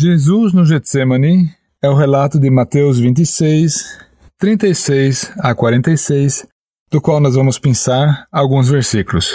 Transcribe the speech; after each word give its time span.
Jesus 0.00 0.52
no 0.52 0.64
Getsemane 0.64 1.52
é 1.82 1.90
o 1.90 1.96
relato 1.96 2.38
de 2.38 2.48
Mateus 2.48 3.00
26, 3.00 3.98
36 4.38 5.32
a 5.40 5.52
46, 5.56 6.46
do 6.88 7.00
qual 7.00 7.18
nós 7.18 7.34
vamos 7.34 7.58
pensar 7.58 8.28
alguns 8.30 8.68
versículos. 8.68 9.34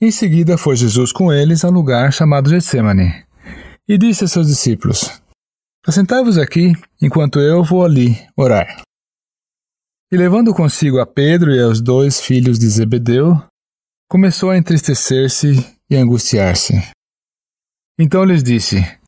Em 0.00 0.10
seguida 0.10 0.56
foi 0.56 0.76
Jesus 0.76 1.12
com 1.12 1.30
eles 1.30 1.62
a 1.62 1.68
lugar 1.68 2.10
chamado 2.10 2.48
Getsemane, 2.48 3.22
e 3.86 3.98
disse 3.98 4.24
a 4.24 4.28
seus 4.28 4.46
discípulos: 4.46 5.20
Assentai-vos 5.86 6.38
aqui, 6.38 6.72
enquanto 6.98 7.38
eu 7.38 7.62
vou 7.62 7.84
ali 7.84 8.16
orar. 8.34 8.80
E 10.10 10.16
levando 10.16 10.54
consigo 10.54 10.98
a 11.00 11.04
Pedro 11.04 11.54
e 11.54 11.60
aos 11.60 11.82
dois 11.82 12.18
filhos 12.18 12.58
de 12.58 12.66
Zebedeu, 12.66 13.38
começou 14.08 14.48
a 14.48 14.56
entristecer-se 14.56 15.52
e 15.90 15.96
angustiar-se. 15.96 16.82
Então 17.98 18.24
lhes 18.24 18.42
disse: 18.42 18.98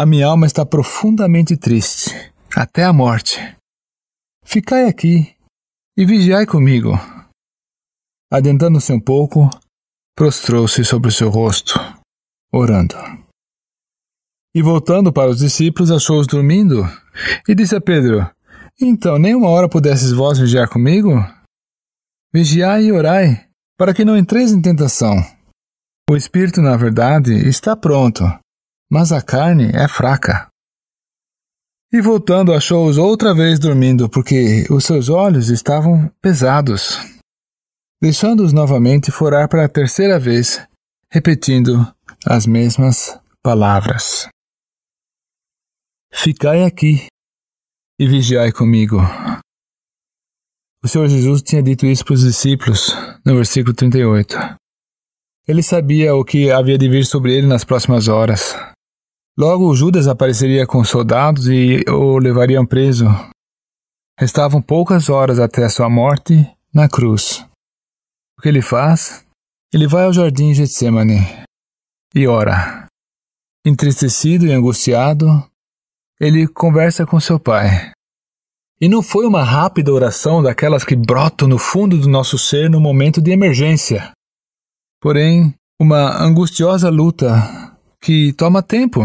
A 0.00 0.06
minha 0.06 0.28
alma 0.28 0.46
está 0.46 0.64
profundamente 0.64 1.58
triste, 1.58 2.32
até 2.56 2.84
a 2.84 2.90
morte. 2.90 3.36
Ficai 4.42 4.88
aqui 4.88 5.36
e 5.94 6.06
vigiai 6.06 6.46
comigo. 6.46 6.92
Adentando-se 8.32 8.90
um 8.94 8.98
pouco, 8.98 9.50
prostrou-se 10.16 10.82
sobre 10.86 11.10
o 11.10 11.12
seu 11.12 11.28
rosto, 11.28 11.78
orando. 12.50 12.96
E 14.56 14.62
voltando 14.62 15.12
para 15.12 15.28
os 15.28 15.36
discípulos, 15.36 15.90
achou-os 15.90 16.26
dormindo, 16.26 16.82
e 17.46 17.54
disse 17.54 17.76
a 17.76 17.80
Pedro: 17.80 18.26
Então, 18.80 19.18
nem 19.18 19.34
uma 19.34 19.50
hora 19.50 19.68
pudesses 19.68 20.12
vós 20.12 20.38
vigiar 20.38 20.70
comigo? 20.70 21.10
Vigiai 22.32 22.84
e 22.84 22.92
orai, 22.92 23.50
para 23.76 23.92
que 23.92 24.06
não 24.06 24.16
entreis 24.16 24.50
em 24.50 24.62
tentação. 24.62 25.16
O 26.08 26.16
espírito, 26.16 26.62
na 26.62 26.74
verdade, 26.74 27.34
está 27.46 27.76
pronto, 27.76 28.24
mas 28.90 29.12
a 29.12 29.22
carne 29.22 29.70
é 29.72 29.86
fraca. 29.86 30.48
E 31.92 32.00
voltando, 32.00 32.52
achou-os 32.52 32.98
outra 32.98 33.34
vez 33.34 33.58
dormindo, 33.58 34.08
porque 34.08 34.66
os 34.70 34.84
seus 34.84 35.08
olhos 35.08 35.48
estavam 35.48 36.08
pesados. 36.20 36.98
Deixando-os 38.00 38.52
novamente, 38.52 39.10
forar 39.10 39.48
para 39.48 39.64
a 39.64 39.68
terceira 39.68 40.18
vez, 40.18 40.64
repetindo 41.10 41.86
as 42.24 42.46
mesmas 42.46 43.18
palavras. 43.42 44.28
Ficai 46.12 46.64
aqui 46.64 47.06
e 47.98 48.06
vigiai 48.06 48.52
comigo. 48.52 48.98
O 50.82 50.88
Senhor 50.88 51.08
Jesus 51.08 51.42
tinha 51.42 51.62
dito 51.62 51.86
isso 51.86 52.04
para 52.04 52.14
os 52.14 52.22
discípulos 52.22 52.94
no 53.24 53.34
versículo 53.36 53.74
38. 53.74 54.36
Ele 55.46 55.62
sabia 55.62 56.14
o 56.14 56.24
que 56.24 56.50
havia 56.50 56.78
de 56.78 56.88
vir 56.88 57.04
sobre 57.04 57.36
ele 57.36 57.46
nas 57.46 57.64
próximas 57.64 58.08
horas. 58.08 58.54
Logo, 59.40 59.74
Judas 59.74 60.06
apareceria 60.06 60.66
com 60.66 60.84
soldados 60.84 61.48
e 61.48 61.82
o 61.88 62.18
levariam 62.18 62.66
preso. 62.66 63.06
Restavam 64.18 64.60
poucas 64.60 65.08
horas 65.08 65.38
até 65.38 65.66
sua 65.70 65.88
morte 65.88 66.46
na 66.74 66.90
cruz. 66.90 67.42
O 68.38 68.42
que 68.42 68.50
ele 68.50 68.60
faz? 68.60 69.24
Ele 69.72 69.86
vai 69.86 70.04
ao 70.04 70.12
jardim 70.12 70.52
Getsemane 70.52 71.20
e 72.14 72.26
ora. 72.26 72.86
Entristecido 73.64 74.44
e 74.44 74.52
angustiado, 74.52 75.26
ele 76.20 76.46
conversa 76.46 77.06
com 77.06 77.18
seu 77.18 77.40
pai. 77.40 77.92
E 78.78 78.90
não 78.90 79.02
foi 79.02 79.24
uma 79.24 79.42
rápida 79.42 79.90
oração 79.90 80.42
daquelas 80.42 80.84
que 80.84 80.94
brotam 80.94 81.48
no 81.48 81.56
fundo 81.56 81.96
do 81.96 82.10
nosso 82.10 82.36
ser 82.36 82.68
no 82.68 82.78
momento 82.78 83.22
de 83.22 83.30
emergência. 83.30 84.12
Porém, 85.00 85.54
uma 85.80 86.22
angustiosa 86.22 86.90
luta 86.90 87.74
que 88.02 88.34
toma 88.34 88.62
tempo. 88.62 89.00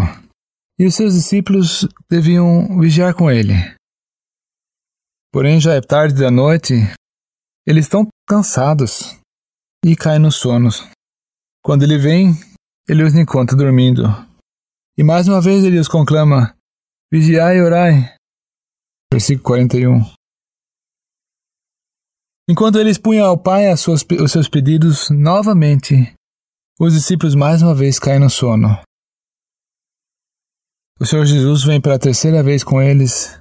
E 0.78 0.86
os 0.86 0.96
seus 0.96 1.14
discípulos 1.14 1.88
deviam 2.10 2.80
vigiar 2.80 3.14
com 3.14 3.32
ele. 3.32 3.54
Porém, 5.32 5.60
já 5.60 5.74
é 5.74 5.82
tarde 5.82 6.16
da 6.16 6.30
noite, 6.30 6.74
eles 7.66 7.86
estão 7.86 8.08
cansados 8.28 9.18
e 9.84 9.96
caem 9.96 10.20
no 10.20 10.32
sono. 10.32 10.70
Quando 11.64 11.84
ele 11.84 11.98
vem, 11.98 12.34
ele 12.88 13.04
os 13.04 13.16
encontra 13.16 13.56
dormindo. 13.56 14.04
E 14.98 15.04
mais 15.04 15.28
uma 15.28 15.42
vez 15.42 15.64
ele 15.64 15.80
os 15.80 15.88
conclama: 15.88 16.56
Vigiai 17.12 17.58
e 17.58 17.62
orai. 17.62 18.16
Versículo 19.12 19.44
41. 19.44 20.14
Enquanto 22.50 22.80
eles 22.80 22.98
punham 22.98 23.26
ao 23.26 23.38
Pai 23.38 23.76
suas, 23.76 24.06
os 24.22 24.32
seus 24.32 24.48
pedidos 24.48 25.10
novamente, 25.10 26.14
os 26.80 26.94
discípulos 26.94 27.34
mais 27.34 27.62
uma 27.62 27.74
vez 27.74 27.98
caem 27.98 28.20
no 28.20 28.30
sono. 28.30 28.80
O 31.06 31.08
Senhor 31.08 31.26
Jesus 31.28 31.64
vem 31.64 31.80
pela 31.80 32.00
terceira 32.00 32.42
vez 32.42 32.64
com 32.64 32.82
eles. 32.82 33.38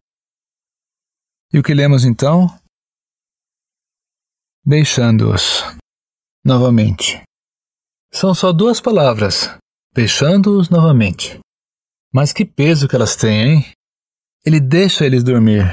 E 1.51 1.59
o 1.59 1.63
que 1.63 1.73
lemos 1.73 2.05
então? 2.05 2.47
Deixando-os 4.63 5.63
novamente. 6.45 7.23
São 8.13 8.35
só 8.35 8.53
duas 8.53 8.83
palavras: 8.83 9.57
deixando-os 9.95 10.69
novamente. 10.69 11.39
Mas 12.13 12.35
que 12.35 12.45
peso 12.45 12.87
que 12.87 12.97
elas 12.97 13.17
têm, 13.17 13.41
hein? 13.41 13.73
Ele 14.45 14.61
deixa 14.61 15.07
eles 15.07 15.25
dormir. 15.25 15.65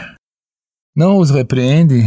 Não 0.96 1.18
os 1.18 1.30
repreende. 1.30 2.04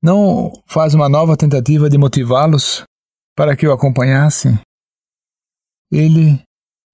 Não 0.00 0.52
faz 0.68 0.94
uma 0.94 1.08
nova 1.08 1.36
tentativa 1.36 1.90
de 1.90 1.98
motivá-los 1.98 2.84
para 3.36 3.56
que 3.56 3.66
o 3.66 3.72
acompanhassem. 3.72 4.56
Ele 5.90 6.40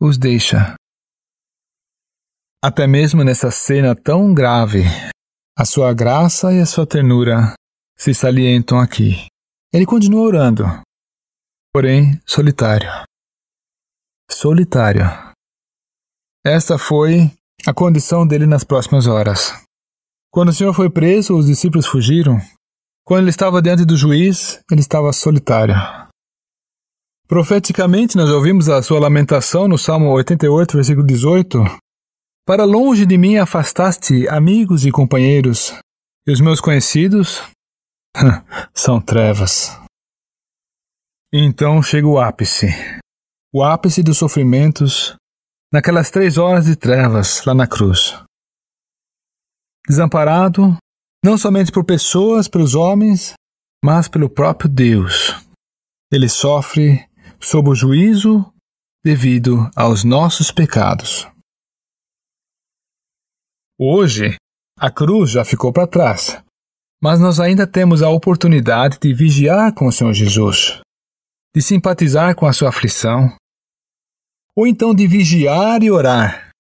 os 0.00 0.17
deixa. 0.17 0.77
Até 2.66 2.86
mesmo 2.86 3.22
nessa 3.22 3.50
cena 3.50 3.94
tão 3.94 4.32
grave, 4.32 4.84
a 5.54 5.66
sua 5.66 5.92
graça 5.92 6.50
e 6.50 6.60
a 6.60 6.64
sua 6.64 6.86
ternura 6.86 7.52
se 7.94 8.14
salientam 8.14 8.80
aqui. 8.80 9.26
Ele 9.70 9.84
continua 9.84 10.22
orando, 10.22 10.64
porém 11.75 12.19
solitário. 12.25 12.88
Solitário. 14.30 15.04
Esta 16.42 16.78
foi 16.78 17.30
a 17.66 17.75
condição 17.75 18.26
dele 18.26 18.47
nas 18.47 18.64
próximas 18.64 19.06
horas. 19.06 19.52
Quando 20.32 20.48
o 20.48 20.54
Senhor 20.54 20.72
foi 20.72 20.88
preso, 20.88 21.36
os 21.36 21.44
discípulos 21.44 21.86
fugiram. 21.86 22.41
Quando 23.04 23.25
ele 23.25 23.31
estava 23.31 23.60
diante 23.60 23.84
do 23.84 23.94
juiz, 23.94 24.58
ele 24.72 24.81
estava 24.81 25.12
solitário. 25.12 25.76
Profeticamente, 27.28 28.16
nós 28.16 28.31
ouvimos 28.31 28.70
a 28.70 28.82
sua 28.82 29.00
lamentação 29.00 29.69
no 29.69 29.76
Salmo 29.76 30.08
88, 30.12 30.78
versículo 30.78 31.06
18. 31.06 31.84
Para 32.47 32.65
longe 32.65 33.06
de 33.06 33.16
mim 33.16 33.37
afastaste 33.37 34.28
amigos 34.28 34.84
e 34.84 34.91
companheiros, 34.91 35.72
e 36.27 36.32
os 36.32 36.41
meus 36.41 36.60
conhecidos 36.60 37.43
são 38.75 39.00
trevas. 39.00 39.78
Então 41.32 41.82
chega 41.82 42.06
o 42.06 42.19
ápice 42.19 42.69
o 43.55 43.62
ápice 43.62 44.03
dos 44.03 44.19
sofrimentos 44.19 45.15
naquelas 45.72 46.10
três 46.10 46.38
horas 46.38 46.65
de 46.65 46.75
trevas 46.75 47.44
lá 47.44 47.55
na 47.55 47.69
cruz. 47.69 48.21
Desamparado, 49.87 50.76
não 51.25 51.38
somente 51.38 51.71
por 51.71 51.84
pessoas, 51.84 52.49
pelos 52.49 52.75
homens, 52.75 53.34
mas 53.84 54.09
pelo 54.09 54.28
próprio 54.28 54.69
Deus. 54.69 55.37
Ele 56.12 56.28
sofre 56.28 57.09
sob 57.38 57.71
o 57.71 57.76
juízo 57.76 58.44
devido 59.05 59.71
aos 59.76 60.03
nossos 60.03 60.50
pecados. 60.50 61.28
Hoje, 63.79 64.37
a 64.79 64.89
cruz 64.89 65.33
já 65.33 65.45
ficou 65.45 65.73
para 65.73 65.87
trás, 65.87 66.41
mas 67.03 67.19
nós 67.19 67.41
ainda 67.41 67.67
temos 67.67 68.03
a 68.03 68.09
oportunidade 68.09 68.99
de 69.01 69.12
vigiar 69.12 69.75
com 69.75 69.89
o 69.89 69.93
Senhor 69.93 70.12
Jesus, 70.12 70.81
de 71.53 71.61
simpatizar 71.61 72.37
com 72.37 72.47
a 72.47 72.53
sua 72.53 72.69
aflição, 72.69 73.37
ou 74.57 74.65
então 74.65 74.95
de 74.95 75.09
vigiar 75.09 75.83
e 75.83 75.91
orar, 75.91 76.51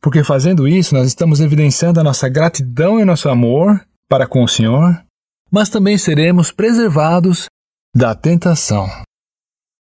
porque 0.00 0.24
fazendo 0.24 0.66
isso 0.66 0.92
nós 0.92 1.06
estamos 1.06 1.40
evidenciando 1.40 2.00
a 2.00 2.02
nossa 2.02 2.28
gratidão 2.28 2.98
e 2.98 3.04
nosso 3.04 3.28
amor 3.28 3.80
para 4.08 4.26
com 4.26 4.42
o 4.42 4.48
Senhor, 4.48 5.00
mas 5.48 5.68
também 5.68 5.96
seremos 5.96 6.50
preservados 6.50 7.46
da 7.94 8.12
tentação. 8.12 8.88